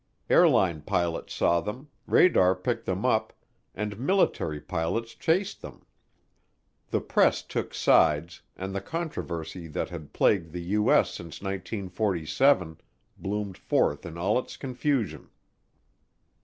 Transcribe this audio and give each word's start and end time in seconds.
Airline 0.31 0.81
pilots 0.81 1.31
saw 1.31 1.61
them, 1.61 1.87
radar 2.07 2.55
picked 2.55 2.87
them 2.87 3.05
up, 3.05 3.33
and 3.75 3.99
military 3.99 4.59
pilots 4.59 5.13
chased 5.13 5.61
them. 5.61 5.85
The 6.89 7.01
press 7.01 7.43
took 7.43 7.71
sides, 7.75 8.41
and 8.57 8.73
the 8.73 8.81
controversy 8.81 9.67
that 9.67 9.89
had 9.89 10.11
plagued 10.11 10.53
the 10.53 10.63
U.S. 10.73 11.11
since 11.13 11.39
1947 11.43 12.81
bloomed 13.19 13.59
forth 13.59 14.03
in 14.03 14.17
all 14.17 14.39
its 14.39 14.57
confusion. 14.57 15.29